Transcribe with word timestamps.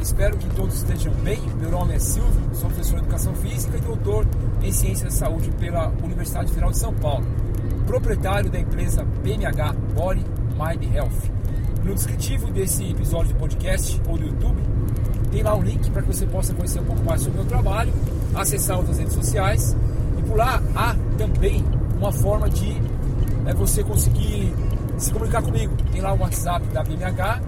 espero 0.00 0.36
que 0.36 0.48
todos 0.50 0.76
estejam 0.76 1.12
bem. 1.24 1.40
Meu 1.60 1.72
nome 1.72 1.94
é 1.94 1.98
Silvio, 1.98 2.40
sou 2.52 2.68
professor 2.68 3.00
de 3.00 3.02
Educação 3.02 3.34
Física 3.34 3.76
e 3.76 3.80
doutor 3.80 4.24
em 4.62 4.70
Ciência 4.70 5.06
da 5.06 5.10
Saúde 5.10 5.50
pela 5.58 5.88
Universidade 6.04 6.50
Federal 6.50 6.70
de 6.70 6.78
São 6.78 6.94
Paulo. 6.94 7.26
Proprietário 7.84 8.48
da 8.48 8.60
empresa 8.60 9.04
BMH 9.04 9.72
Body 9.96 10.24
Mind 10.50 10.94
Health. 10.94 11.32
No 11.82 11.94
descritivo 11.94 12.48
desse 12.52 12.90
episódio 12.90 13.32
de 13.32 13.40
podcast 13.40 14.00
ou 14.08 14.16
do 14.16 14.26
YouTube, 14.26 14.62
tem 15.32 15.42
lá 15.42 15.56
um 15.56 15.62
link 15.62 15.90
para 15.90 16.02
que 16.02 16.08
você 16.08 16.26
possa 16.26 16.54
conhecer 16.54 16.78
um 16.78 16.84
pouco 16.84 17.02
mais 17.02 17.20
sobre 17.20 17.40
o 17.40 17.42
meu 17.42 17.50
trabalho, 17.50 17.92
acessar 18.36 18.78
outras 18.78 18.98
redes 18.98 19.14
sociais 19.14 19.76
e 20.16 20.22
por 20.22 20.36
lá 20.36 20.62
há 20.76 20.94
também 21.18 21.64
uma 21.98 22.12
forma 22.12 22.48
de 22.48 22.80
é, 23.46 23.52
você 23.52 23.82
conseguir 23.82 24.54
se 24.96 25.12
comunicar 25.12 25.42
comigo. 25.42 25.74
Tem 25.90 26.00
lá 26.00 26.12
o 26.12 26.20
WhatsApp 26.20 26.64
da 26.68 26.84
BMH 26.84 27.42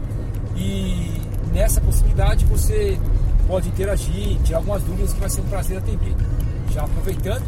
e 0.56 1.11
nessa 1.52 1.80
possibilidade 1.80 2.44
você 2.46 2.98
pode 3.46 3.68
interagir, 3.68 4.40
tirar 4.42 4.58
algumas 4.58 4.82
dúvidas 4.82 5.12
que 5.12 5.20
vai 5.20 5.28
ser 5.28 5.40
um 5.42 5.48
prazer 5.48 5.78
atender. 5.78 6.14
Já 6.70 6.84
aproveitando, 6.84 7.44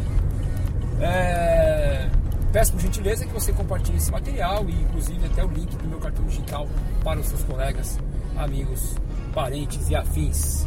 é, 1.01 2.09
peço 2.51 2.71
por 2.71 2.81
gentileza 2.81 3.25
que 3.25 3.33
você 3.33 3.51
compartilhe 3.51 3.97
esse 3.97 4.11
material 4.11 4.69
e 4.69 4.73
inclusive 4.73 5.25
até 5.25 5.43
o 5.43 5.47
link 5.49 5.75
do 5.75 5.87
meu 5.87 5.99
cartão 5.99 6.23
digital 6.25 6.67
para 7.03 7.19
os 7.19 7.27
seus 7.27 7.43
colegas, 7.43 7.97
amigos, 8.37 8.95
parentes 9.33 9.89
e 9.89 9.95
afins. 9.95 10.65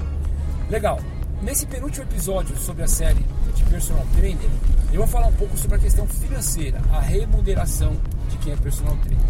Legal. 0.69 1.01
Nesse 1.41 1.67
penúltimo 1.67 2.05
episódio 2.05 2.57
sobre 2.57 2.83
a 2.83 2.89
série 2.89 3.25
de 3.55 3.63
personal 3.65 4.05
trainer, 4.17 4.51
eu 4.93 4.99
vou 4.99 5.07
falar 5.07 5.29
um 5.29 5.33
pouco 5.35 5.57
sobre 5.57 5.77
a 5.77 5.81
questão 5.81 6.05
financeira, 6.09 6.81
a 6.93 6.99
remuneração 6.99 7.97
de 8.29 8.37
quem 8.39 8.53
é 8.53 8.57
personal 8.57 8.97
trainer. 8.97 9.25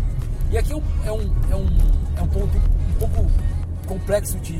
E 0.50 0.56
aqui 0.56 0.72
é 0.72 0.76
um, 0.76 0.82
é 1.04 1.12
um, 1.12 1.34
é 1.50 1.56
um, 1.56 1.66
é 2.16 2.26
ponto 2.28 2.77
complexo 4.08 4.38
de, 4.38 4.56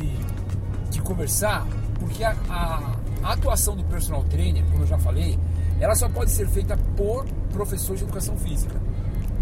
de 0.91 1.01
conversar, 1.01 1.67
porque 1.99 2.23
a, 2.23 2.37
a, 2.51 2.93
a 3.23 3.33
atuação 3.33 3.75
do 3.75 3.83
personal 3.85 4.23
trainer, 4.25 4.63
como 4.67 4.83
eu 4.83 4.87
já 4.87 4.99
falei, 4.99 5.39
ela 5.81 5.95
só 5.95 6.07
pode 6.07 6.31
ser 6.31 6.47
feita 6.49 6.77
por 6.95 7.27
professores 7.51 8.01
de 8.01 8.05
educação 8.05 8.37
física. 8.37 8.75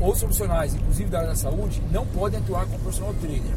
Os 0.00 0.20
profissionais, 0.20 0.76
inclusive 0.76 1.10
da 1.10 1.18
área 1.18 1.30
da 1.30 1.34
saúde, 1.34 1.82
não 1.90 2.06
podem 2.06 2.38
atuar 2.38 2.66
como 2.66 2.78
personal 2.84 3.12
trainer. 3.14 3.52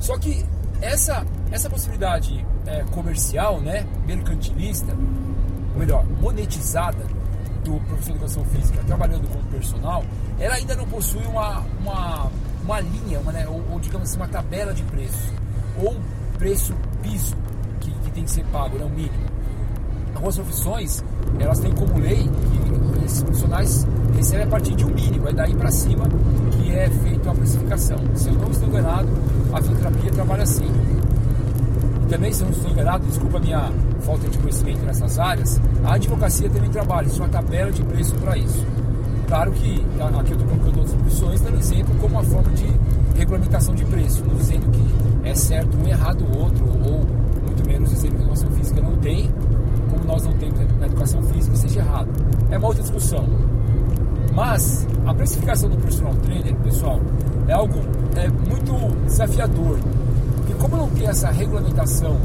Só 0.00 0.18
que 0.18 0.44
essa, 0.82 1.24
essa 1.50 1.70
possibilidade 1.70 2.44
é, 2.66 2.84
comercial, 2.90 3.58
né, 3.58 3.86
mercantilista, 4.06 4.92
ou 5.72 5.78
melhor, 5.78 6.04
monetizada 6.20 7.06
do 7.64 7.80
professor 7.86 8.12
de 8.12 8.18
educação 8.18 8.44
física 8.44 8.84
trabalhando 8.86 9.26
como 9.28 9.42
personal, 9.44 10.04
ela 10.38 10.56
ainda 10.56 10.74
não 10.74 10.86
possui 10.86 11.24
uma, 11.24 11.60
uma, 11.80 12.30
uma 12.62 12.80
linha, 12.80 13.18
uma, 13.20 13.32
né, 13.32 13.48
ou, 13.48 13.64
ou, 13.72 13.80
digamos 13.80 14.10
assim, 14.10 14.18
uma 14.18 14.28
tabela 14.28 14.74
de 14.74 14.82
preço, 14.82 15.32
ou 15.82 15.96
preço 16.38 16.74
piso 17.02 17.34
que, 17.80 17.90
que 17.90 18.10
tem 18.10 18.24
que 18.24 18.30
ser 18.30 18.44
pago, 18.46 18.78
né, 18.78 18.84
o 18.84 18.90
mínimo. 18.90 19.34
Algumas 20.14 20.36
profissões, 20.36 21.04
elas 21.38 21.58
têm 21.58 21.72
como 21.72 21.98
lei 21.98 22.28
que 22.28 23.04
esses 23.04 23.22
profissionais 23.22 23.86
recebem 24.16 24.44
a 24.44 24.48
partir 24.48 24.74
de 24.74 24.84
um 24.84 24.90
mínimo, 24.90 25.28
é 25.28 25.32
daí 25.32 25.54
para 25.54 25.70
cima 25.70 26.04
que 26.52 26.72
é 26.72 26.88
feita 26.88 27.30
a 27.30 27.34
precificação. 27.34 27.98
Se 28.14 28.28
eu 28.28 28.34
não 28.34 28.50
estou 28.50 28.68
enganado, 28.68 29.08
a 29.52 29.60
fisioterapia 29.60 30.10
trabalha 30.12 30.42
assim. 30.44 30.70
Também, 32.08 32.32
se 32.32 32.42
eu 32.42 32.46
não 32.46 32.54
estou 32.54 32.70
enganado, 32.70 33.06
desculpa 33.06 33.38
a 33.38 33.40
minha 33.40 33.72
falta 34.02 34.28
de 34.28 34.38
conhecimento 34.38 34.84
nessas 34.84 35.18
áreas, 35.18 35.60
a 35.84 35.94
advocacia 35.94 36.48
também 36.48 36.70
trabalha, 36.70 37.06
existe 37.06 37.20
uma 37.20 37.28
tabela 37.28 37.72
de 37.72 37.82
preço 37.82 38.14
para 38.16 38.36
isso. 38.36 38.64
Claro 39.26 39.52
que 39.52 39.84
aqui 40.18 40.32
eu 40.32 40.38
estou 40.38 40.46
colocando 40.46 40.78
outras 40.78 40.94
profissões, 40.94 41.40
dando 41.40 41.58
exemplo 41.58 41.94
regulamentação 43.34 43.74
de 43.74 43.84
preço, 43.84 44.24
não 44.24 44.34
dizendo 44.36 44.70
que 44.70 45.28
é 45.28 45.34
certo 45.34 45.76
um 45.76 45.88
errado 45.88 46.24
o 46.24 46.38
outro, 46.38 46.64
ou 46.66 47.04
muito 47.44 47.66
menos 47.66 47.90
dizendo 47.90 48.12
que 48.12 48.18
a 48.18 48.20
educação 48.20 48.50
física 48.50 48.80
não 48.80 48.96
tem, 48.96 49.30
como 49.90 50.04
nós 50.04 50.24
não 50.24 50.32
temos 50.34 50.58
na 50.78 50.86
educação 50.86 51.22
física, 51.22 51.56
seja 51.56 51.80
errado. 51.80 52.08
É 52.50 52.58
uma 52.58 52.68
outra 52.68 52.82
discussão. 52.82 53.26
Mas 54.34 54.86
a 55.06 55.14
precificação 55.14 55.68
do 55.68 55.76
personal 55.76 56.14
trainer, 56.16 56.54
pessoal, 56.56 57.00
é 57.48 57.52
algo 57.52 57.80
é, 58.16 58.28
muito 58.28 59.04
desafiador. 59.06 59.78
Porque 60.36 60.54
como 60.54 60.76
não 60.76 60.88
tem 60.90 61.06
essa 61.06 61.30
regulamentação, 61.30 62.16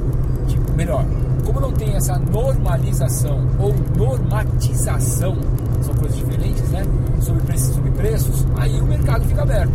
de, 0.47 0.59
melhor, 0.75 1.05
como 1.45 1.59
não 1.59 1.72
tem 1.72 1.95
essa 1.95 2.17
normalização 2.17 3.47
ou 3.59 3.73
normatização, 3.95 5.38
são 5.81 5.94
coisas 5.95 6.17
diferentes, 6.17 6.69
né? 6.69 6.84
Sobre 7.22 7.44
preços, 7.44 7.75
sobre 7.75 7.91
preços, 7.91 8.47
aí 8.57 8.79
o 8.79 8.85
mercado 8.85 9.25
fica 9.25 9.41
aberto. 9.44 9.72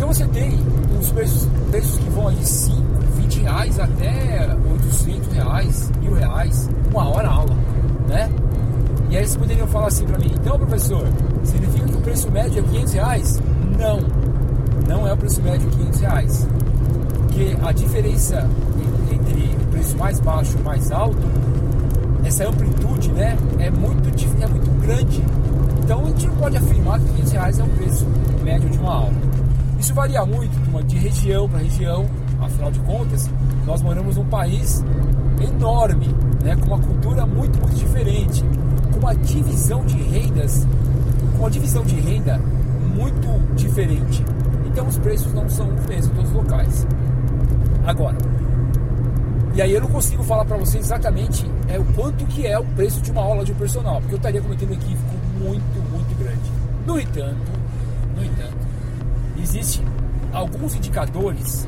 Então 0.00 0.14
você 0.14 0.24
tem 0.28 0.58
uns 0.98 1.12
preços, 1.12 1.98
que 1.98 2.08
vão 2.08 2.32
de 2.32 2.46
5, 2.46 2.82
20 3.16 3.40
reais 3.40 3.78
até 3.78 4.48
800 4.72 5.32
reais, 5.34 5.90
mil 6.00 6.14
reais, 6.14 6.70
uma 6.90 7.06
hora 7.10 7.28
aula, 7.28 7.54
né? 8.08 8.30
E 9.10 9.16
aí 9.16 9.22
eles 9.22 9.36
poderiam 9.36 9.66
falar 9.66 9.88
assim 9.88 10.06
para 10.06 10.18
mim, 10.18 10.32
então 10.40 10.58
professor, 10.58 11.06
significa 11.44 11.86
que 11.86 11.96
o 11.98 12.00
preço 12.00 12.30
médio 12.30 12.60
é 12.60 12.62
500 12.62 12.92
reais? 12.94 13.42
Não, 13.78 14.00
não 14.88 15.06
é 15.06 15.12
o 15.12 15.16
preço 15.18 15.42
médio 15.42 15.68
500 15.68 16.00
reais. 16.00 16.46
Porque 17.18 17.56
a 17.62 17.72
diferença 17.72 18.48
entre 19.12 19.54
o 19.54 19.66
preço 19.70 19.98
mais 19.98 20.18
baixo 20.18 20.56
e 20.58 20.62
mais 20.62 20.90
alto, 20.90 21.28
essa 22.24 22.48
amplitude 22.48 23.12
né, 23.12 23.36
é, 23.58 23.70
muito, 23.70 24.08
é 24.08 24.46
muito 24.46 24.80
grande. 24.80 25.22
Então 25.84 26.00
a 26.00 26.08
gente 26.08 26.26
não 26.26 26.36
pode 26.36 26.56
afirmar 26.56 26.98
que 27.00 27.04
500 27.04 27.32
reais 27.32 27.58
é 27.58 27.62
o 27.62 27.68
preço 27.68 28.06
médio 28.42 28.70
de 28.70 28.78
uma 28.78 28.94
aula. 28.94 29.30
Isso 29.80 29.94
varia 29.94 30.24
muito 30.24 30.86
de 30.86 30.98
região 30.98 31.48
para 31.48 31.58
região, 31.58 32.06
afinal 32.40 32.70
de 32.70 32.78
contas, 32.80 33.28
nós 33.66 33.82
moramos 33.82 34.16
num 34.16 34.26
país 34.26 34.84
enorme, 35.42 36.14
né, 36.44 36.54
com 36.54 36.66
uma 36.66 36.78
cultura 36.78 37.26
muito, 37.26 37.58
muito 37.58 37.74
diferente 37.74 38.44
uma 39.00 39.14
divisão 39.14 39.84
de 39.86 39.96
rendas, 39.96 40.66
com 41.32 41.38
uma 41.38 41.50
divisão 41.50 41.82
de 41.82 41.98
renda 41.98 42.38
muito 42.94 43.54
diferente. 43.56 44.22
Então 44.66 44.86
os 44.86 44.98
preços 44.98 45.32
não 45.32 45.48
são 45.48 45.74
os 45.74 45.86
mesmos 45.86 46.08
em 46.08 46.14
todos 46.14 46.30
os 46.30 46.36
locais. 46.36 46.86
Agora, 47.86 48.18
e 49.54 49.62
aí 49.62 49.72
eu 49.72 49.80
não 49.80 49.88
consigo 49.88 50.22
falar 50.22 50.44
para 50.44 50.58
você 50.58 50.78
exatamente 50.78 51.50
é, 51.66 51.78
o 51.78 51.84
quanto 51.94 52.26
que 52.26 52.46
é 52.46 52.58
o 52.58 52.64
preço 52.64 53.00
de 53.00 53.10
uma 53.10 53.22
aula 53.22 53.42
de 53.42 53.52
um 53.52 53.54
personal, 53.54 54.00
porque 54.00 54.14
eu 54.14 54.18
estaria 54.18 54.40
cometendo 54.42 54.70
um 54.70 54.74
equívoco 54.74 55.14
muito, 55.38 55.90
muito 55.90 56.18
grande. 56.18 56.52
No 56.86 57.00
entanto, 57.00 57.50
no 58.14 58.24
entanto, 58.24 58.69
existem 59.40 59.84
alguns 60.32 60.74
indicadores 60.74 61.66